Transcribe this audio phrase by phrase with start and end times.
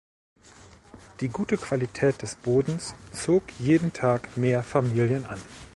[1.19, 5.39] Die gute Qualität des Bodens zog jeden Tag mehr Familien an.